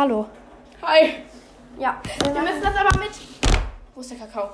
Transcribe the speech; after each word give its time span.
Hallo. 0.00 0.24
Hi. 0.80 1.14
Ja. 1.78 2.00
Wir 2.22 2.40
müssen 2.40 2.62
das 2.62 2.74
aber 2.74 2.98
mit. 3.00 3.10
Wo 3.94 4.00
ist 4.00 4.10
der 4.10 4.16
Kakao? 4.16 4.48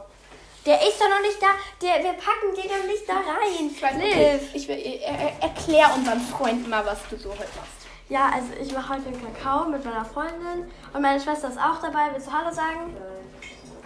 Der 0.67 0.83
ist 0.83 1.01
doch 1.01 1.09
noch 1.09 1.21
nicht 1.21 1.41
da. 1.41 1.51
Der, 1.81 2.03
wir 2.03 2.15
packen 2.15 2.53
den 2.57 2.67
noch 2.67 2.85
nicht 2.85 3.09
da 3.09 3.15
rein. 3.15 3.71
Ich 3.71 3.81
weiß 3.81 3.95
nicht. 3.95 4.57
Ich 4.57 4.67
will, 4.67 4.77
er, 4.77 5.17
er, 5.17 5.43
erklär 5.45 5.95
unseren 5.95 6.21
Freunden 6.21 6.69
mal, 6.69 6.85
was 6.85 6.99
du 7.09 7.17
so 7.17 7.31
heute 7.31 7.43
machst. 7.43 7.87
Ja, 8.09 8.29
also 8.35 8.49
ich 8.61 8.73
mache 8.75 8.95
heute 8.95 9.07
einen 9.07 9.23
Kakao 9.23 9.69
mit 9.69 9.85
meiner 9.85 10.05
Freundin. 10.05 10.69
Und 10.93 11.01
meine 11.01 11.21
Schwester 11.21 11.49
ist 11.49 11.59
auch 11.59 11.81
dabei. 11.81 12.09
Willst 12.13 12.27
du 12.27 12.33
Hallo 12.33 12.53
sagen? 12.53 12.97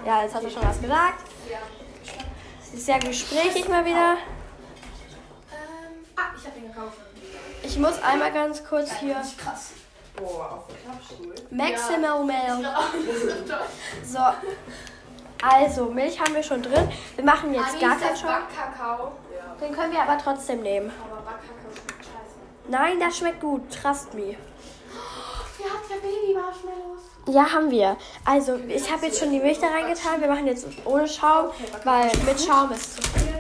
Ja, 0.06 0.22
jetzt 0.22 0.34
hast 0.34 0.46
du 0.46 0.50
schon 0.50 0.66
was 0.66 0.80
gesagt. 0.80 1.24
Sie 2.62 2.77
ist 2.79 2.86
sehr 2.86 3.00
gesprächig 3.00 3.68
mal 3.68 3.84
wieder. 3.84 4.12
Ähm, 5.52 6.06
ah, 6.16 6.22
ich 6.38 6.46
habe 6.46 6.58
den 6.58 6.72
gekauft. 6.72 6.96
Ich 7.62 7.77
muss 7.77 8.02
einmal 8.02 8.32
ganz 8.32 8.64
kurz 8.64 8.95
hier. 8.95 9.22
Krass. 9.36 9.72
Maximal 11.50 12.25
Milk. 12.25 12.66
So. 14.05 14.19
Also, 15.42 15.87
Milch 15.87 16.20
haben 16.20 16.34
wir 16.34 16.42
schon 16.42 16.62
drin. 16.62 16.88
Wir 17.16 17.24
machen 17.24 17.55
jetzt 17.55 17.80
gar 17.80 17.97
keinen 17.97 18.16
Schaum. 18.16 18.30
Backkakao. 18.30 19.12
Den 19.61 19.73
können 19.75 19.92
wir 19.92 20.02
aber 20.02 20.19
trotzdem 20.19 20.61
nehmen. 20.62 20.92
Aber 21.02 21.23
Backkakao 21.23 21.70
schmeckt 21.73 22.05
scheiße. 22.05 22.37
Nein, 22.69 23.01
das 23.01 23.16
schmeckt 23.19 23.41
gut. 23.41 23.62
Trust 23.70 24.12
me. 24.14 24.23
Ihr 25.59 25.66
habt 25.66 25.91
ja 25.91 25.97
Baby-Marshmallows. 25.97 27.02
Ja, 27.27 27.52
haben 27.52 27.70
wir. 27.70 27.97
Also, 28.25 28.56
ich 28.69 28.91
habe 28.91 29.06
jetzt 29.06 29.19
schon 29.19 29.30
die 29.30 29.41
Milch 29.41 29.59
da 29.61 29.69
reingetan. 29.69 30.20
Wir 30.20 30.28
machen 30.28 30.47
jetzt 30.47 30.66
ohne 30.84 31.06
Schaum, 31.06 31.50
weil 31.84 32.11
mit 32.25 32.41
Schaum 32.41 32.73
ist 32.73 32.97
zu 32.97 33.02
viel. 33.02 33.30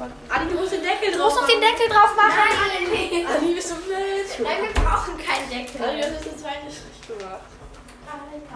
Adi, 0.00 0.48
du 0.48 0.54
musst 0.60 0.72
den 0.72 0.82
Deckel 0.82 1.12
Du 1.12 1.18
musst 1.18 1.36
doch 1.36 1.46
den 1.46 1.60
Deckel 1.60 1.88
drauf 1.88 2.16
machen. 2.16 2.38
Nein, 2.38 3.26
Adi, 3.26 3.54
bist 3.54 3.70
du 3.70 3.74
mit? 3.76 4.40
Nein, 4.40 4.56
wir 4.62 4.82
brauchen 4.82 5.18
keinen 5.18 5.48
Deckel. 5.50 5.82
Adi, 5.82 6.00
das 6.00 6.10
ist 6.10 6.24
jetzt 6.24 6.40
zweite 6.40 6.70
Schritt 6.70 7.18
gemacht. 7.18 7.40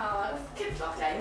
Alter, 0.04 0.30
das 0.32 0.40
kippt 0.58 0.80
doch 0.80 0.96
gleich 0.96 1.14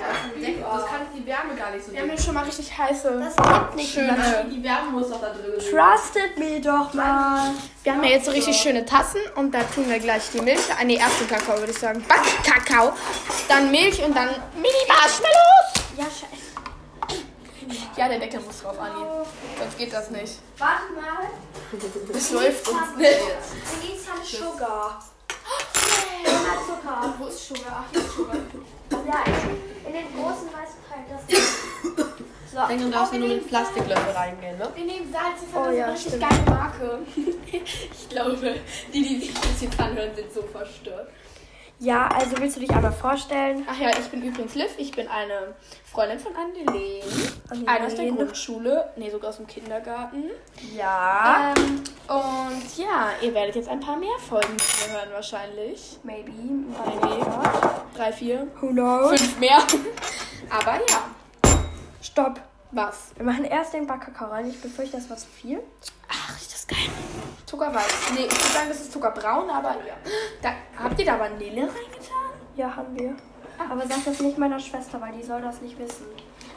aus. 0.65 0.81
Das 0.81 0.89
kann 0.89 1.01
die 1.15 1.25
Wärme 1.25 1.55
gar 1.55 1.71
nicht 1.71 1.85
so 1.85 1.91
Wir 1.91 2.01
haben 2.01 2.09
jetzt 2.09 2.25
schon 2.25 2.33
mal 2.33 2.43
richtig 2.43 2.77
heiße. 2.77 3.19
Das 3.19 3.35
gibt 3.35 3.75
nicht 3.75 3.93
Schöne. 3.93 4.45
Die 4.51 4.63
Wärme 4.63 4.91
muss 4.91 5.09
doch 5.09 5.21
da 5.21 5.29
drin 5.29 5.59
sein. 5.59 5.71
Trusted 5.71 6.37
me 6.37 6.59
doch 6.59 6.93
mal. 6.93 7.51
Wir 7.83 7.93
haben 7.93 8.03
ja 8.03 8.09
jetzt 8.11 8.25
so 8.25 8.31
richtig 8.31 8.57
schöne 8.57 8.85
Tassen 8.85 9.21
und 9.35 9.53
da 9.53 9.63
tun 9.63 9.89
wir 9.89 9.99
gleich 9.99 10.23
die 10.33 10.41
Milch. 10.41 10.61
Ah, 10.79 10.83
nee, 10.83 10.95
erst 10.95 11.21
den 11.21 11.27
Kakao, 11.27 11.57
würde 11.59 11.71
ich 11.71 11.79
sagen. 11.79 12.03
Backkakao. 12.07 12.93
Dann 13.47 13.71
Milch 13.71 14.03
und 14.03 14.15
dann 14.15 14.29
Mini-Marshmallows. 14.55 15.73
Ja, 15.97 16.05
scheiße. 16.05 16.32
Ja, 17.97 18.07
der 18.07 18.19
Deckel 18.19 18.39
muss 18.41 18.61
drauf, 18.61 18.79
Anni. 18.79 19.05
Sonst 19.59 19.77
geht 19.77 19.93
das 19.93 20.09
nicht. 20.09 20.39
Warte 20.57 20.93
mal. 20.93 21.27
Das 22.13 22.31
läuft 22.31 22.67
uns 22.67 22.95
nicht. 22.97 23.09
Wir 23.09 23.89
gehen 23.89 23.99
some 23.99 24.23
Sugar. 24.23 25.03
Zucker. 26.65 27.13
Wo 27.17 27.27
ist 27.27 27.47
Sugar? 27.47 27.85
Ach, 27.85 27.91
hier 27.91 28.01
ist 28.01 28.11
Sugar. 28.11 28.35
Ja, 28.91 29.23
in, 29.87 29.93
den 29.93 30.05
großen 30.15 30.47
weißen 30.47 30.79
Teil. 30.87 31.03
Das 31.09 31.21
so. 32.51 32.57
Dann 32.57 32.91
darfst 32.91 33.13
du 33.13 33.17
nur 33.19 33.27
mit 33.29 33.47
Plastiklöffel 33.47 34.13
reingehen, 34.13 34.57
ne? 34.57 34.69
Wir 34.75 34.85
nehmen 34.85 35.11
Salz. 35.11 35.41
Ich 35.41 35.55
Oh 35.55 35.65
das 35.65 35.75
ja, 35.75 35.83
eine 35.85 35.93
richtig 35.93 36.13
stimmt. 36.13 36.29
geile 36.29 36.49
Marke. 36.49 36.99
ich 37.91 38.09
glaube, 38.09 38.55
die, 38.93 39.01
die 39.03 39.19
sich 39.19 39.33
das 39.33 39.61
jetzt 39.61 39.79
anhören, 39.79 40.15
sind 40.15 40.33
so 40.33 40.43
verstört. 40.43 41.09
Ja, 41.79 42.07
also 42.07 42.37
willst 42.39 42.55
du 42.55 42.61
dich 42.61 42.69
einmal 42.71 42.93
vorstellen? 42.93 43.65
Ach 43.69 43.77
ja, 43.77 43.89
ich 43.89 44.07
bin 44.09 44.21
übrigens 44.23 44.55
Liv. 44.55 44.69
Ich 44.77 44.91
bin 44.91 45.07
eine 45.07 45.53
Freundin 45.91 46.17
von 46.19 46.31
Annelene. 46.35 47.01
Annelene. 47.49 47.67
Eine 47.67 47.87
aus 47.87 47.95
der 47.95 48.11
Grundschule. 48.11 48.89
Nee, 48.95 49.09
sogar 49.09 49.31
aus 49.31 49.37
dem 49.37 49.47
Kindergarten. 49.47 50.23
Ja. 50.77 51.53
Ähm, 51.57 51.83
und 52.07 52.77
ja, 52.77 53.09
ihr 53.21 53.33
werdet 53.33 53.55
jetzt 53.55 53.67
ein 53.67 53.79
paar 53.81 53.97
mehr 53.97 54.17
Folgen 54.29 54.55
hören 54.91 55.09
wahrscheinlich. 55.11 55.99
Maybe. 56.03 56.31
Maybe. 56.31 57.25
Drei, 57.95 58.11
vier, 58.13 58.47
Who 58.61 58.67
knows? 58.69 59.09
fünf 59.19 59.39
mehr. 59.39 59.57
Aber 60.49 60.75
ja, 60.89 61.51
Stopp. 62.01 62.39
was? 62.71 63.11
Wir 63.15 63.25
machen 63.25 63.45
erst 63.45 63.73
den 63.73 63.87
Backkakao 63.87 64.29
rein. 64.29 64.47
Ich 64.49 64.61
befürchte, 64.61 64.97
das 64.97 65.09
war 65.09 65.17
zu 65.17 65.27
viel. 65.27 65.59
Ach, 66.33 66.39
riecht 66.39 66.53
das 66.53 66.67
geil. 66.67 66.77
Zuckerweiß. 67.45 68.11
Nee, 68.15 68.25
ich 68.25 68.31
würde 68.31 68.53
sagen, 68.53 68.69
das 68.69 68.81
ist 68.81 68.91
Zuckerbraun, 68.91 69.49
aber 69.49 69.71
ja. 69.85 69.95
Da, 70.41 70.53
habt 70.81 70.99
ihr 70.99 71.05
da 71.05 71.19
Vanille 71.19 71.61
reingetan? 71.61 72.31
Ja, 72.55 72.75
haben 72.75 72.97
wir. 72.97 73.15
Aber 73.59 73.85
sag 73.87 74.03
das 74.05 74.19
nicht 74.19 74.37
meiner 74.37 74.59
Schwester, 74.59 74.99
weil 74.99 75.11
die 75.13 75.23
soll 75.23 75.41
das 75.41 75.61
nicht 75.61 75.77
wissen. 75.77 76.05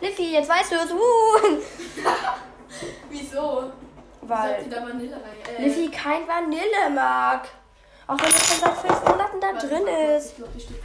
Liffy, 0.01 0.33
jetzt 0.33 0.49
weißt 0.49 0.73
du 0.73 0.77
es. 0.77 0.93
Uh. 0.93 1.63
Wieso? 3.11 3.71
Weil 4.23 4.65
da 4.69 4.83
Vanille 4.83 5.15
rein? 5.17 5.57
Äh, 5.59 5.63
Liffy 5.67 5.91
kein 5.91 6.27
Vanille 6.27 6.91
mag. 6.95 7.49
Auch 8.07 8.19
wenn 8.19 8.31
das 8.31 8.47
schon 8.49 8.61
seit 8.61 8.77
fünf 8.79 9.05
Monaten 9.09 9.41
da 9.41 9.53
drin 9.53 9.87
ist. 10.17 10.31
Ich 10.31 10.37
glaub, 10.37 10.49
steht- 10.61 10.83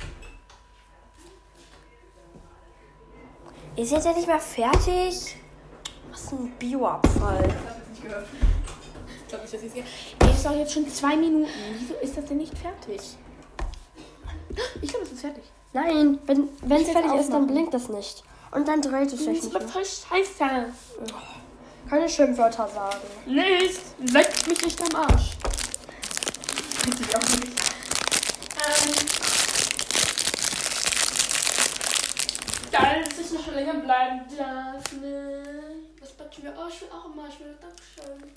Ist 3.75 3.91
jetzt 3.91 4.05
endlich 4.05 4.27
mal 4.27 4.39
fertig? 4.39 5.37
Was 6.11 6.31
ein 6.33 6.51
Bioabfall. 6.59 7.45
Ich 7.47 7.69
hab 7.69 7.77
jetzt 7.77 7.89
nicht 7.89 8.03
gehört. 8.03 8.27
Ich 9.31 9.37
glaube 9.37 9.43
nicht, 9.45 9.53
dass 9.53 9.63
ich 9.63 9.69
es 9.69 10.27
Ey, 10.27 10.33
ist 10.35 10.45
doch 10.45 10.55
jetzt 10.57 10.73
schon 10.73 10.89
zwei 10.89 11.15
Minuten. 11.15 11.49
Wieso 11.79 11.93
ist 12.01 12.17
das 12.17 12.25
denn 12.25 12.35
nicht 12.37 12.53
fertig? 12.57 12.99
Ich 14.81 14.89
glaube, 14.89 15.05
es 15.05 15.11
ist 15.13 15.21
fertig. 15.21 15.43
Nein, 15.71 16.19
wenn 16.25 16.49
es 16.81 16.89
fertig 16.89 16.89
ist, 16.89 16.95
dann 16.95 17.13
aufmachen. 17.13 17.47
blinkt 17.47 17.73
das 17.73 17.87
nicht. 17.87 18.23
Und 18.51 18.67
dann 18.67 18.81
dreht 18.81 19.05
es 19.05 19.11
sich 19.11 19.19
Das 19.19 19.27
nicht 19.27 19.43
ist 19.45 19.53
mehr. 19.53 19.61
voll 19.69 19.85
scheiße. 19.85 20.73
Keine 21.89 22.09
Schimpfwörter 22.09 22.67
sagen. 22.67 22.97
Nicht. 23.25 23.79
Leckt 24.13 24.47
mich 24.49 24.61
nicht 24.65 24.81
am 24.81 24.95
Arsch. 25.01 25.37
Richtig 26.85 27.15
auch 27.15 27.21
nicht. 27.21 27.47
Ähm. 28.57 28.93
Geil, 32.69 33.03
dass 33.05 33.17
ich 33.19 33.31
noch 33.31 33.47
länger 33.53 33.75
bleiben 33.75 34.21
darf. 34.37 34.91
Ne? 35.01 35.43
Was 36.01 36.11
batschen 36.11 36.43
wir? 36.43 36.53
Oh, 36.57 36.67
ich 36.69 36.81
will 36.81 36.89
auch 36.89 37.05
ein 37.05 37.15
Marshmallow. 37.15 37.55
Dankeschön. 37.61 38.31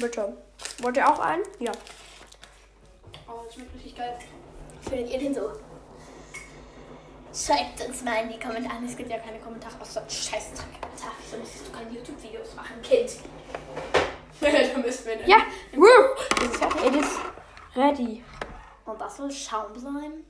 Bitte. 0.00 0.36
Wollt 0.82 0.96
ihr 0.96 1.08
auch 1.08 1.18
einen? 1.18 1.42
Ja. 1.58 1.72
Oh, 3.28 3.42
das 3.44 3.54
schmeckt 3.54 3.74
richtig 3.74 3.96
geil. 3.96 4.18
Findet 4.82 5.10
ihr 5.10 5.18
den 5.18 5.34
so? 5.34 5.52
Schreibt 7.32 7.86
uns 7.86 8.02
mal 8.02 8.22
in 8.22 8.30
die 8.30 8.38
Kommentare. 8.38 8.84
Es 8.86 8.96
gibt 8.96 9.10
ja 9.10 9.18
keine 9.18 9.38
Kommentare 9.38 9.74
einem 9.74 10.10
Scheißdreck. 10.10 10.66
Wieso 11.22 11.36
müsstest 11.38 11.66
du 11.68 11.72
keine 11.72 11.90
YouTube-Videos 11.90 12.54
machen, 12.54 12.80
Kind? 12.82 13.10
da 14.40 14.78
müssen 14.78 15.06
wir 15.06 15.16
nicht. 15.16 15.28
Ja. 15.28 15.38
Woo. 15.74 16.44
Ist 16.44 16.56
fertig? 16.56 16.86
It 16.86 16.96
is 16.96 17.18
ready. 17.74 18.24
Und 18.84 19.00
das 19.00 19.16
soll 19.16 19.30
Schaum 19.30 19.78
sein? 19.78 20.24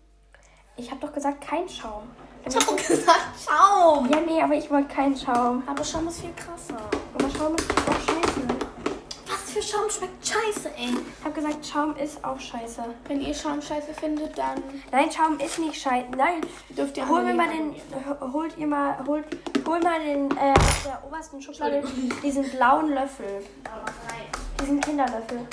Ich 0.77 0.91
habe 0.91 1.01
doch 1.01 1.13
gesagt, 1.13 1.41
kein 1.41 1.69
Schaum. 1.69 2.11
Ich 2.45 2.55
hab 2.55 2.67
doch 2.67 2.77
gesagt 2.77 3.21
Schaum. 3.45 4.09
Ja, 4.11 4.21
nee, 4.21 4.43
aber 4.43 4.55
ich 4.55 4.71
wollte 4.71 4.93
keinen 4.93 5.17
Schaum. 5.17 5.63
Aber 5.67 5.85
Schaum 5.85 6.09
ist 6.09 6.21
viel 6.21 6.35
krasser. 6.35 6.81
Aber 7.15 7.31
Schaum 7.31 7.55
ist 7.55 7.71
auch 7.71 8.01
scheiße. 8.01 8.26
Für 9.57 9.63
Schaum 9.63 9.89
schmeckt 9.89 10.27
scheiße, 10.27 10.69
ey? 10.77 10.91
Ich 10.91 11.25
habe 11.25 11.35
gesagt, 11.35 11.67
Schaum 11.67 11.97
ist 11.97 12.23
auch 12.23 12.39
scheiße. 12.39 12.83
Wenn 13.09 13.23
ihr 13.23 13.33
Schaum 13.33 13.63
scheiße 13.63 13.95
findet, 13.95 14.37
dann 14.37 14.63
Nein, 14.93 15.11
Schaum 15.11 15.41
ist 15.41 15.59
nicht 15.59 15.81
scheiße. 15.81 16.09
Nein, 16.15 16.43
dürft 16.77 16.95
ihr 16.99 17.09
hol 17.09 17.23
mir 17.23 17.31
Annelene 17.31 17.73
mal 17.73 18.05
den, 18.21 18.35
holt 18.35 18.59
ihr 18.59 18.67
mal, 18.67 18.99
holt, 19.07 19.25
hol 19.67 19.81
mal 19.81 19.99
den, 19.99 20.31
äh, 20.37 20.53
aus 20.53 20.83
der 20.85 21.03
obersten 21.07 21.41
Schublade 21.41 21.83
diesen 22.23 22.51
blauen 22.51 22.93
Löffel. 22.93 23.47
Diesen 24.61 24.79
Kinderlöffel. 24.79 25.49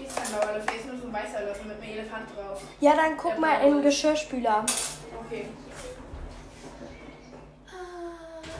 Ist 0.00 0.16
kein 0.16 0.38
blauer 0.38 0.52
Löffel, 0.52 0.78
ist 0.78 0.86
nur 0.86 0.96
so 0.98 1.06
ein 1.08 1.12
weißer 1.12 1.44
Löffel 1.44 1.66
mit 1.66 1.82
einem 1.82 1.92
Elefant 1.92 2.28
drauf. 2.36 2.62
Ja, 2.78 2.94
dann 2.94 3.16
guck 3.16 3.36
mal 3.40 3.66
in 3.66 3.72
den 3.72 3.82
Geschirrspüler. 3.82 4.64
Okay. 5.26 5.48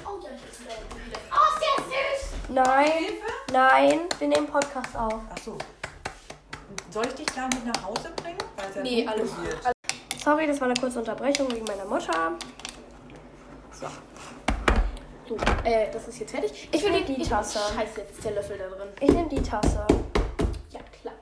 Oh 0.04 0.18
ja, 0.20 0.30
ich 0.50 0.58
bin 0.88 1.06
wieder. 1.06 1.20
Oh, 1.30 1.46
ist 1.54 1.62
der 1.62 1.84
süß! 1.84 2.48
Nein, 2.48 3.18
nein, 3.52 4.00
wir 4.18 4.28
nehmen 4.28 4.46
Podcast 4.46 4.96
auf. 4.96 5.20
Ach 5.34 5.38
so. 5.44 5.56
Soll 6.90 7.06
ich 7.06 7.14
dich 7.14 7.26
gleich 7.26 7.48
mit 7.54 7.66
nach 7.66 7.84
Hause 7.86 8.10
bringen? 8.22 8.38
Weil 8.56 8.68
es 8.70 8.76
ja 8.76 8.82
Nee, 8.82 9.06
alles 9.06 9.30
wird. 9.42 9.58
Sorry, 10.22 10.46
das 10.46 10.60
war 10.60 10.68
eine 10.68 10.78
kurze 10.78 10.98
Unterbrechung 10.98 11.50
wegen 11.52 11.64
meiner 11.64 11.84
Mutter. 11.84 12.32
So, 15.28 15.36
äh, 15.64 15.90
das 15.92 16.08
ist 16.08 16.20
jetzt 16.20 16.30
fertig. 16.30 16.68
Ich 16.72 16.82
will 16.82 16.92
die, 17.04 17.14
die 17.14 17.22
ich- 17.22 17.28
Tasse. 17.28 17.58
Scheiße, 17.74 18.00
jetzt 18.00 18.12
ist 18.16 18.24
der 18.24 18.32
Löffel 18.32 18.56
da 18.58 18.66
drin. 18.68 18.88
Ich 19.00 19.10
nehme 19.10 19.28
die 19.28 19.42
Tasse. 19.42 19.86
Ja, 20.70 20.80
klar. 21.02 21.14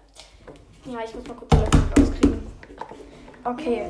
Ja, 0.84 0.98
ich 1.04 1.12
muss 1.14 1.26
mal 1.26 1.34
den 1.34 1.60
Löffel 1.60 1.80
rauskriegen. 1.80 1.95
Okay. 3.46 3.87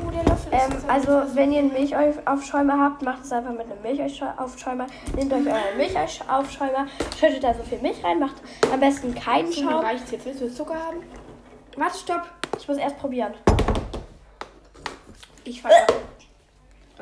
Ähm, 0.53 0.73
ist 0.77 0.89
also, 0.89 1.23
wenn 1.35 1.51
ihr 1.51 1.61
einen 1.61 1.73
Milchaufschäumer 1.73 2.79
habt, 2.79 3.03
macht 3.03 3.25
es 3.25 3.33
einfach 3.33 3.53
mit 3.53 3.67
einem 3.71 3.81
Milchaufschäumer. 3.81 4.87
Nehmt 5.15 5.33
euch 5.33 5.47
euren 5.47 5.77
Milchaufschäumer, 5.79 6.87
schüttet 7.19 7.43
da 7.43 7.55
so 7.55 7.63
viel 7.63 7.79
Milch 7.79 8.05
rein, 8.05 8.19
macht 8.19 8.37
am 8.71 8.81
besten 8.81 9.15
keinen 9.15 9.51
Schaum. 9.51 9.71
Schaum. 9.71 9.81
reicht 9.81 10.13
jetzt. 10.13 10.27
Willst 10.27 10.43
du 10.43 10.53
Zucker 10.53 10.75
haben? 10.75 11.03
Warte, 11.77 11.99
stopp. 11.99 12.23
Ich 12.59 12.69
muss 12.69 12.77
erst 12.77 12.99
probieren. 12.99 13.33
Ich 15.45 15.63
fange 15.63 15.75
an. 15.75 15.95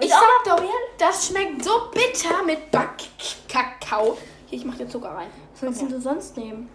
Ich 0.01 0.11
sag 0.11 0.21
doch, 0.45 0.63
das 0.99 1.27
schmeckt 1.27 1.65
so 1.65 1.71
bitter 1.93 2.43
mit 2.45 2.71
Backkakao. 2.71 4.17
Hier, 4.47 4.59
ich 4.59 4.65
mach 4.65 4.77
dir 4.77 4.89
Zucker 4.89 5.11
rein. 5.11 5.29
Was 5.55 5.63
willst 5.63 5.83
denn 5.83 5.89
du 5.89 6.01
sonst 6.01 6.37
nehmen? 6.37 6.69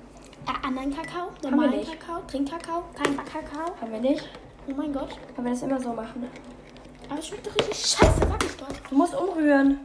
Äh, 0.46 0.68
anderen 0.68 0.94
Kakao? 0.94 1.30
wir 1.42 1.52
Normalen. 1.52 1.86
Kakao? 1.86 2.22
Trinkkakao? 2.28 2.84
Kein 3.02 3.16
Backkakao? 3.16 3.76
Haben 3.82 3.92
wir 3.92 4.00
nicht? 4.00 4.28
Oh 4.68 4.72
mein 4.76 4.94
Gott. 4.94 5.10
Können 5.36 5.48
wir 5.48 5.54
das 5.54 5.62
immer 5.62 5.80
so 5.80 5.94
machen? 5.94 6.30
Aber 7.10 7.20
es 7.20 7.28
schmeckt 7.28 7.48
doch 7.48 7.56
richtig 7.56 7.78
scheiße, 7.78 8.20
sag 8.20 8.44
ich 8.44 8.56
doch. 8.58 8.68
Du 8.90 8.96
musst 8.96 9.16
umrühren. 9.16 9.80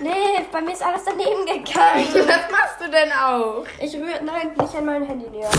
Nee, 0.00 0.46
bei 0.50 0.62
mir 0.62 0.72
ist 0.72 0.82
alles 0.82 1.02
daneben 1.04 1.44
gegangen. 1.44 2.06
Was 2.28 2.50
machst 2.50 2.80
du 2.80 2.90
denn 2.90 3.12
auch? 3.12 3.64
Ich 3.80 3.94
rühre, 3.94 4.24
nein, 4.24 4.52
nicht 4.58 4.74
an 4.74 4.84
mein 4.86 5.04
Handy 5.04 5.28
näher. 5.28 5.50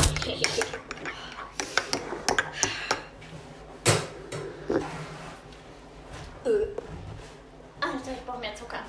Alter, 7.82 8.12
ich 8.14 8.26
brauche 8.26 8.40
mehr 8.40 8.56
Zucker. 8.56 8.80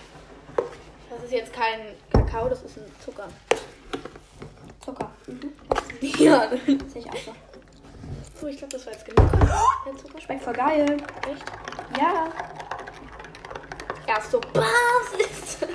Das 1.10 1.22
ist 1.24 1.32
jetzt 1.32 1.52
kein 1.52 1.96
Kakao, 2.10 2.48
das 2.48 2.62
ist 2.62 2.78
ein 2.78 2.90
Zucker. 3.04 3.28
Zucker. 4.82 5.10
Mhm. 5.26 5.52
Ja. 6.18 6.48
Sehe 6.48 7.02
ich 7.02 7.10
auch 7.10 7.16
so. 7.16 7.51
So, 8.42 8.48
ich 8.48 8.58
glaube, 8.58 8.72
das 8.72 8.84
war 8.86 8.92
jetzt 8.92 9.04
genug. 9.04 9.30
Der 9.86 9.96
Zucker 9.96 10.20
Schmeckt 10.20 10.42
voll 10.42 10.52
geil. 10.52 10.96
Echt? 11.30 11.44
Ja. 11.96 12.26
Erst 14.04 14.32
so, 14.32 14.40
was 14.52 15.20
ist 15.20 15.62
das? 15.62 15.68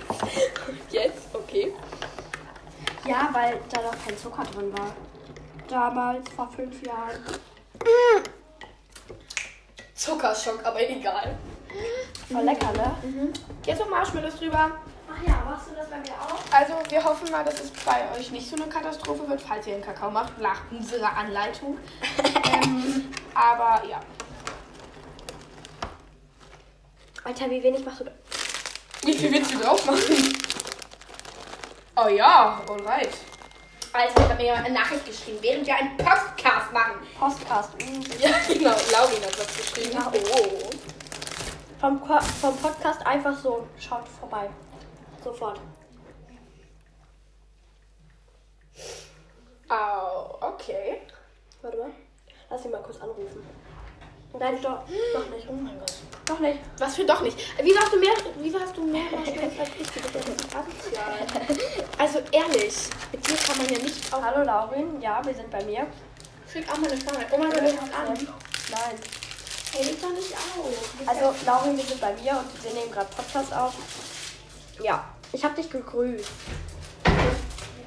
Und 0.68 0.92
jetzt, 0.92 1.34
okay. 1.34 1.74
Ja, 3.06 3.30
weil 3.32 3.58
da 3.70 3.84
noch 3.84 4.06
kein 4.06 4.18
Zucker 4.18 4.44
drin 4.44 4.78
war. 4.78 4.94
Damals, 5.70 6.30
vor 6.32 6.50
fünf 6.54 6.86
Jahren. 6.86 7.24
Zuckerschock, 9.96 10.60
aber 10.66 10.82
egal. 10.90 11.38
Voll 12.30 12.44
lecker, 12.44 12.74
ne? 12.74 12.98
Jetzt 13.66 13.80
noch 13.80 13.90
Marshmallows 13.90 14.36
drüber. 14.36 14.72
Ach 15.20 15.28
ja, 15.28 15.42
machst 15.46 15.70
du 15.70 15.76
das 15.76 15.90
bei 15.90 15.98
mir 15.98 16.14
auch? 16.14 16.40
Also, 16.52 16.74
wir 16.90 17.04
hoffen 17.04 17.32
mal, 17.32 17.44
dass 17.44 17.60
es 17.60 17.72
bei 17.72 18.06
euch 18.18 18.32
nicht 18.32 18.50
so 18.50 18.56
eine 18.56 18.68
Katastrophe 18.68 19.28
wird, 19.28 19.42
falls 19.42 19.66
ihr 19.68 19.76
einen 19.76 19.84
Kakao 19.84 20.12
macht, 20.12 20.38
nach 20.40 20.62
unserer 20.72 21.16
Anleitung. 21.16 21.78
ähm, 22.64 23.10
aber 23.34 23.84
ja. 23.88 24.00
Alter, 27.24 27.50
wie 27.50 27.62
wenig 27.64 27.84
machst 27.86 28.02
du 28.02 28.04
da? 28.06 28.12
Wie 29.04 29.14
viel 29.14 29.32
willst 29.32 29.54
du 29.54 29.60
drauf 29.60 29.86
machen? 29.86 30.38
Oh 31.96 32.08
ja, 32.10 32.62
alright. 32.68 33.10
Also, 33.94 34.14
ich 34.20 34.24
habe 34.24 34.36
mir 34.36 34.44
jemand 34.44 34.66
eine 34.66 34.74
Nachricht 34.80 35.06
geschrieben, 35.06 35.40
während 35.42 35.66
wir 35.66 35.76
einen 35.76 35.98
Podcast 35.98 36.72
machen. 36.72 36.94
Podcast. 37.20 37.70
Mhm. 37.82 38.04
Ja, 38.20 38.30
genau. 38.48 38.76
Laurin 38.92 39.24
hat 39.24 39.38
was 39.40 39.58
geschrieben. 39.58 39.94
Ja. 39.94 40.12
Oh. 40.14 40.70
Vom, 41.80 42.00
Ko- 42.02 42.20
vom 42.42 42.58
Podcast 42.58 43.06
einfach 43.06 43.36
so. 43.38 43.68
Schaut 43.80 44.08
vorbei. 44.20 44.50
Sofort. 45.24 45.60
Oh, 49.70 50.38
okay. 50.42 51.02
Warte 51.62 51.78
mal. 51.78 51.92
Lass 52.50 52.66
ihn 52.66 52.72
mal 52.72 52.82
kurz 52.82 53.02
anrufen. 53.02 53.46
Nein, 54.40 54.62
doch, 54.62 54.84
doch 55.14 55.30
nicht. 55.30 55.48
Oh 55.50 55.54
mein 55.54 55.80
Gott. 55.80 55.94
Doch 56.26 56.40
nicht. 56.40 56.60
Was 56.78 56.96
für 56.96 57.06
doch 57.06 57.22
nicht? 57.22 57.38
Wieso 57.62 57.80
hast 57.80 57.94
du 57.94 58.00
mehr, 58.00 58.14
wieso 58.38 58.60
hast 58.60 58.78
du 58.78 58.84
mehr 58.84 59.02
ich? 59.02 59.90
Also 61.98 62.20
ehrlich, 62.32 62.76
mit 63.12 63.28
dir 63.28 63.36
kann 63.36 63.58
man 63.58 63.68
ja 63.68 63.80
nicht 63.80 64.14
auch... 64.14 64.22
Hallo 64.22 64.44
Laurin, 64.44 65.02
ja, 65.02 65.26
wir 65.26 65.34
sind 65.34 65.50
bei 65.50 65.64
mir. 65.64 65.88
Schick 66.52 66.70
auch 66.72 66.78
mal 66.78 66.92
eine 66.92 67.02
Frage. 67.02 67.26
Oh 67.32 67.38
mein 67.38 67.50
Gott, 67.50 67.62
hast 67.62 67.94
an. 67.94 68.14
Nein. 68.14 69.00
Ey, 69.74 69.86
leg 69.86 70.02
doch 70.02 70.12
nicht 70.12 70.34
auf. 70.34 71.08
Also, 71.08 71.34
Laurin, 71.46 71.78
wir 71.78 71.84
sind 71.84 72.00
bei 72.00 72.14
mir 72.14 72.32
und 72.32 72.64
wir 72.64 72.74
nehmen 72.74 72.92
gerade 72.92 73.08
Podcast 73.16 73.54
auf. 73.54 73.74
Ja, 74.84 75.04
ich 75.32 75.44
habe 75.44 75.56
dich 75.56 75.70
gegrüßt. 75.70 76.30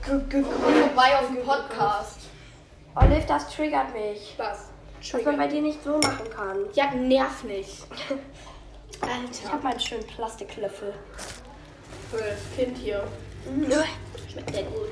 Ge 0.05 0.21
ge 0.29 0.43
vorbei 0.43 1.19
auf 1.19 1.27
dem 1.29 1.45
Podcast. 1.45 2.21
Olive, 2.95 3.25
das 3.27 3.49
triggert 3.55 3.93
mich. 3.95 4.35
Was? 4.39 4.71
Was 5.13 5.25
man 5.25 5.37
bei 5.37 5.47
dir 5.47 5.63
nicht 5.63 5.83
so 5.83 5.99
machen 5.99 6.29
kann. 6.35 6.59
Ja, 6.75 6.91
nerv 6.93 7.45
nicht. 7.45 7.87
Ich 9.03 9.09
Alter. 9.09 9.53
habe 9.53 9.63
meinen 9.63 9.81
schönen 9.81 10.07
Plastiklöffel. 10.07 10.93
Für 12.11 12.19
das 12.19 12.39
Kind 12.55 12.77
hier. 12.77 13.03
Schmeckt 14.31 14.53
sehr 14.53 14.65
gut. 14.65 14.89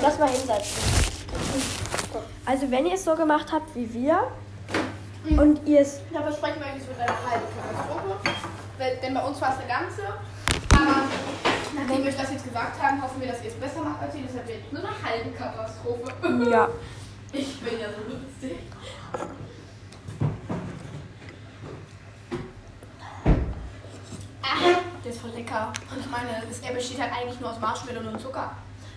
Lass 0.00 0.18
mal 0.20 0.28
hinsetzen. 0.28 0.82
Also, 2.46 2.70
wenn 2.70 2.86
ihr 2.86 2.94
es 2.94 3.04
so 3.04 3.16
gemacht 3.16 3.50
habt 3.50 3.74
wie 3.74 3.92
wir 3.92 4.30
und 5.36 5.66
ihr 5.66 5.80
es. 5.80 6.00
Da 6.12 6.22
versprechen 6.22 6.60
wir 6.60 6.80
es 6.80 6.86
wird 6.86 7.00
eine 7.00 7.30
halbe 7.30 7.46
Katastrophe. 7.56 8.23
Denn 9.14 9.22
bei 9.22 9.28
uns 9.28 9.40
war 9.40 9.50
es 9.52 9.58
eine 9.60 9.68
ganze. 9.68 10.02
Aber 10.74 11.02
nachdem 11.74 12.02
wir 12.02 12.10
euch 12.10 12.16
das 12.16 12.32
jetzt 12.32 12.44
gesagt 12.44 12.82
haben, 12.82 13.00
hoffen 13.00 13.20
wir, 13.20 13.28
dass 13.28 13.42
ihr 13.44 13.50
es 13.50 13.54
besser 13.54 13.82
macht 13.82 14.02
als 14.02 14.14
wir. 14.14 14.22
Deshalb 14.22 14.48
wird 14.48 14.58
es 14.66 14.72
nur 14.72 14.82
eine 14.82 15.02
halbe 15.02 15.30
Katastrophe. 15.30 16.50
Ja. 16.50 16.68
Ich 17.32 17.60
bin 17.60 17.80
ja 17.80 17.88
so 17.88 18.12
lustig. 18.12 18.58
Ah, 24.42 24.80
der 25.04 25.10
ist 25.10 25.20
voll 25.20 25.30
lecker. 25.30 25.72
Und 25.90 26.00
ich 26.00 26.10
meine, 26.10 26.30
er 26.62 26.74
besteht 26.74 27.00
halt 27.00 27.12
eigentlich 27.12 27.40
nur 27.40 27.50
aus 27.50 27.60
Marshmallow 27.60 28.08
und 28.08 28.20
Zucker. 28.20 28.52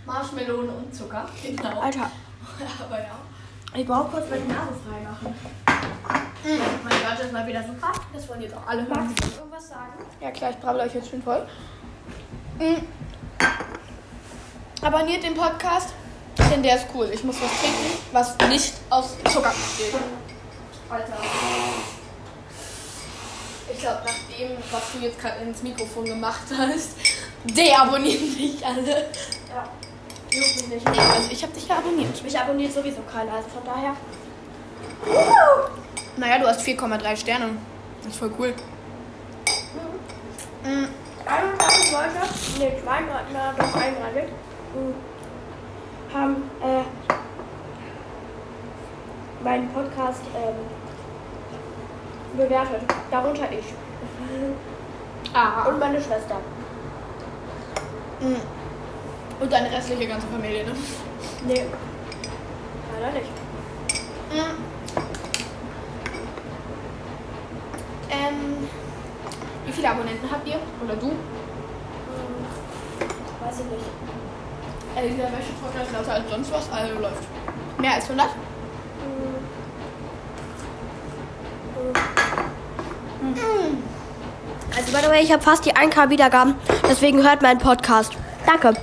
Marshmallow 0.06 0.60
und 0.60 0.96
Zucker, 0.96 1.28
genau. 1.44 1.80
Alter, 1.80 2.12
Aber 2.86 3.00
ja. 3.00 3.18
Ich 3.76 3.86
brauche 3.86 4.10
kurz 4.10 4.30
meine 4.30 4.46
Nase 4.46 4.74
frei 4.86 5.02
machen. 5.04 5.36
Mein 6.84 7.02
Gott, 7.02 7.20
das 7.20 7.34
war 7.34 7.48
wieder 7.48 7.64
super. 7.64 7.92
Das 8.14 8.30
wollen 8.30 8.42
jetzt 8.42 8.56
auch 8.56 8.68
alle 8.68 8.88
hören. 8.88 9.08
Magst 9.08 9.24
du 9.24 9.40
irgendwas 9.40 9.68
sagen? 9.70 9.94
Ja 10.22 10.32
klar, 10.32 10.52
ich 10.52 10.58
brabbel 10.58 10.82
euch 10.82 10.94
jetzt 10.94 11.10
schön 11.10 11.22
voll. 11.22 11.46
Mm. 12.60 12.78
Abonniert 14.82 15.24
den 15.24 15.34
Podcast, 15.34 15.90
denn 16.38 16.64
der 16.64 16.76
ist 16.76 16.88
cool. 16.94 17.10
Ich 17.14 17.24
muss 17.24 17.36
was 17.42 17.52
trinken, 17.60 18.00
was 18.12 18.38
nicht 18.50 18.74
aus 18.90 19.18
Zucker 19.26 19.50
besteht. 19.50 20.00
Alter. 20.90 21.18
Ich 23.72 23.80
glaube, 23.80 24.02
nach 24.06 24.38
dem, 24.38 24.52
was 24.72 24.92
du 24.94 25.00
jetzt 25.00 25.20
gerade 25.20 25.44
ins 25.44 25.62
Mikrofon 25.62 26.06
gemacht 26.06 26.44
hast, 26.58 26.92
deabonnieren 27.44 28.36
dich 28.36 28.66
alle. 28.66 29.10
Ja. 29.50 29.70
Juckt 30.38 30.70
mich 30.70 30.86
nicht. 30.86 30.88
Also 31.00 31.32
ich 31.32 31.44
habe 31.44 31.54
dich 31.54 31.68
ja 31.68 31.78
abonniert. 31.78 32.24
Mich 32.24 32.40
abonniert 32.40 32.72
sowieso 32.74 33.02
keiner, 33.12 33.34
also 33.34 33.50
von 33.50 33.64
daher. 33.66 33.96
Naja, 36.18 36.40
du 36.40 36.48
hast 36.48 36.62
4,3 36.62 37.16
Sterne. 37.16 37.50
Das 38.04 38.12
ist 38.14 38.20
voll 38.20 38.32
cool. 38.38 38.54
Mm. 40.64 40.86
31 41.26 41.92
Leute, 41.92 42.10
nee, 42.60 42.72
32, 42.84 43.34
na, 43.34 43.54
doch 43.58 43.76
31, 43.76 44.24
hm, 44.74 44.94
haben 46.14 46.36
äh, 46.64 46.84
meinen 49.44 49.70
Podcast 49.70 50.22
ähm, 50.36 50.56
bewertet. 52.38 52.82
Darunter 53.12 53.52
ich 53.52 53.66
Ah. 55.34 55.68
und 55.68 55.80
meine 55.80 55.98
Schwester. 56.02 56.38
Mm. 58.22 58.57
Und 59.40 59.52
deine 59.52 59.72
restliche 59.72 60.08
ganze 60.08 60.28
Familie, 60.28 60.66
ne? 60.66 60.72
Nee, 61.46 61.66
leider 63.00 63.14
nicht. 63.14 63.30
Mm. 64.32 64.58
Ähm, 68.10 68.68
wie 69.66 69.72
viele 69.72 69.90
Abonnenten 69.90 70.30
habt 70.32 70.48
ihr? 70.48 70.60
Oder 70.84 70.96
du? 70.96 71.08
Hm, 71.08 71.16
weiß 73.46 73.60
ich 73.60 73.66
nicht. 73.66 73.86
Äh, 74.96 75.10
dieser 75.10 75.26
Wäschetrockner 75.26 75.84
ist 75.84 75.94
lauter 75.94 76.14
als 76.14 76.30
sonst 76.30 76.52
was, 76.52 76.72
also 76.72 77.00
läuft. 77.00 77.24
Mehr 77.80 77.94
als 77.94 78.06
100? 78.06 78.28
Hm. 78.30 78.36
Hm. 83.36 83.84
Also, 84.76 84.92
by 84.92 85.00
the 85.04 85.10
way, 85.10 85.22
ich 85.22 85.32
habe 85.32 85.44
fast 85.44 85.66
die 85.66 85.76
1K 85.76 86.10
Wiedergaben, 86.10 86.56
deswegen 86.90 87.24
hört 87.24 87.42
meinen 87.42 87.60
Podcast. 87.60 88.14
Danke. 88.46 88.74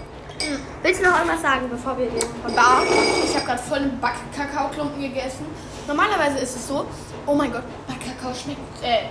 Willst 0.85 1.01
du 1.01 1.09
noch 1.09 1.17
irgendwas 1.17 1.41
sagen, 1.41 1.67
bevor 1.71 1.97
wir 1.97 2.11
den 2.11 2.21
Podcast 2.21 2.57
Bar. 2.57 2.83
Ich 3.25 3.35
habe 3.35 3.47
gerade 3.47 3.63
voll 3.63 3.79
einen 3.79 3.99
Backkakaoklumpen 4.01 5.01
gegessen. 5.01 5.47
Normalerweise 5.89 6.41
ist 6.41 6.57
es 6.57 6.69
so, 6.69 6.85
oh 7.25 7.35
mein 7.35 7.51
Gott, 7.51 7.63
Backkakao 7.89 8.35
schmeckt, 8.35 8.61
äh, 8.83 9.05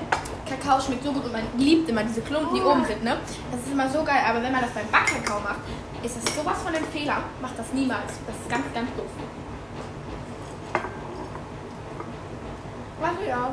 Kakao 0.47 0.79
schmeckt 0.79 1.03
so 1.03 1.11
gut 1.11 1.25
und 1.25 1.31
man 1.31 1.41
liebt 1.57 1.89
immer 1.89 2.03
diese 2.03 2.21
Klumpen, 2.21 2.53
die 2.53 2.61
oben 2.61 2.85
sind, 2.85 3.03
ne? 3.03 3.17
Das 3.49 3.59
ist 3.59 3.71
immer 3.71 3.89
so 3.89 4.03
geil, 4.03 4.21
aber 4.23 4.43
wenn 4.43 4.51
man 4.51 4.61
das 4.61 4.69
beim 4.69 4.85
Backkakao 4.91 5.39
macht, 5.39 5.61
ist 6.03 6.15
es 6.15 6.35
sowas 6.35 6.61
von 6.63 6.75
einem 6.75 6.85
Fehler. 6.93 7.23
Macht 7.41 7.57
das 7.57 7.65
niemals. 7.73 8.13
Das 8.27 8.35
ist 8.35 8.49
ganz, 8.51 8.65
ganz 8.71 8.89
doof. 8.95 9.09
Also 13.01 13.27
ja. 13.27 13.51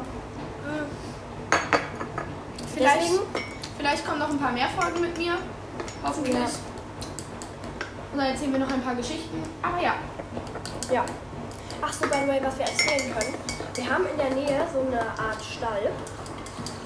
Vielleicht, 2.75 3.01
Deswegen? 3.01 3.23
vielleicht 3.79 4.07
kommen 4.07 4.19
noch 4.19 4.29
ein 4.29 4.39
paar 4.39 4.53
mehr 4.53 4.69
Folgen 4.79 5.01
mit 5.01 5.17
mir. 5.17 5.39
Hoffentlich. 6.05 6.35
Ja. 6.35 6.70
Und 8.13 8.19
dann 8.19 8.27
erzählen 8.27 8.53
wir 8.53 8.59
noch 8.61 8.73
ein 8.73 8.83
paar 8.83 8.95
Geschichten. 8.95 9.43
Aber 9.63 9.81
ja. 9.81 9.95
Ja. 10.93 11.05
Ach 11.83 11.93
so, 11.93 12.07
by 12.09 12.17
the 12.23 12.29
way, 12.29 12.41
was 12.43 12.59
wir 12.59 12.67
erzählen 12.67 13.15
können. 13.15 13.35
Wir 13.75 13.91
haben 13.91 14.07
in 14.07 14.17
der 14.17 14.31
Nähe 14.31 14.67
so 14.73 14.81
eine 14.81 15.01
Art 15.01 15.43
Stall. 15.43 15.91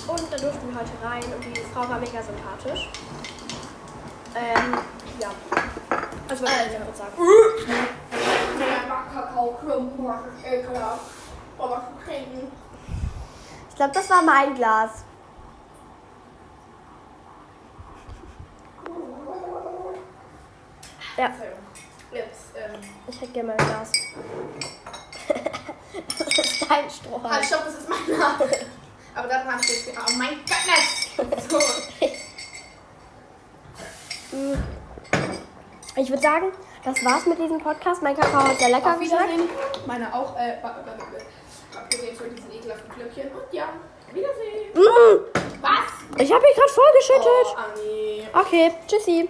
Und 0.06 0.32
da 0.32 0.36
durften 0.36 0.68
wir 0.68 0.78
heute 0.78 0.92
rein 1.02 1.22
und 1.24 1.44
die 1.44 1.60
Frau 1.72 1.88
war 1.88 1.98
mega 1.98 2.22
sympathisch. 2.22 2.90
Ähm, 4.36 4.78
ja. 5.18 5.30
Also, 6.28 6.44
was 6.44 6.50
soll 6.50 6.66
ich 6.66 6.72
damit 6.72 6.96
sagen? 6.96 7.12
Das. 12.06 12.58
Ich 13.70 13.76
glaube, 13.76 13.92
das 13.94 14.10
war 14.10 14.22
mein 14.22 14.54
Glas. 14.54 15.04
Ja, 21.16 21.32
Jetzt, 22.14 22.54
ähm, 22.54 22.80
ich 23.08 23.20
hätte 23.20 23.32
gerne 23.32 23.48
mein 23.48 23.56
Glas. 23.56 23.90
das 26.18 26.28
ist 26.38 26.70
dein 26.70 26.88
Strohhalm. 26.88 27.34
halt, 27.34 27.44
stopp, 27.44 27.64
das 27.64 27.74
ist 27.74 27.88
mein 27.88 28.18
Name. 28.18 28.48
Aber 29.16 29.28
dann 29.28 29.52
habe 29.52 29.60
ich 29.60 29.86
jetzt, 29.86 29.98
oh 29.98 30.12
mein 30.16 30.38
Gott, 30.46 31.40
so. 31.50 31.58
Ich 35.96 36.10
würde 36.10 36.22
sagen, 36.22 36.50
das 36.84 37.04
war's 37.04 37.24
mit 37.26 37.38
diesem 37.38 37.60
Podcast. 37.60 38.02
Mein 38.02 38.16
Kakao 38.16 38.48
hat 38.48 38.58
sehr 38.58 38.68
lecker 38.68 38.94
Auf. 38.94 39.00
Wiedersehen. 39.00 39.48
Meine 39.86 40.12
auch, 40.12 40.36
äh, 40.36 40.58
abgesehen 40.62 42.16
von 42.16 42.34
diesen 42.34 42.50
ekelhaften 42.52 42.92
Klöppchen. 42.92 43.30
Und 43.30 43.44
ja, 43.52 43.68
Wiedersehen. 44.12 44.72
Mm, 44.74 45.20
Was? 45.62 45.92
ich 46.20 46.32
habe 46.32 46.42
mich 46.42 46.56
gerade 46.56 46.72
vorgeschüttet. 46.72 47.46
Oh. 48.34 48.40
Okay, 48.40 48.72
tschüssi. 48.88 49.28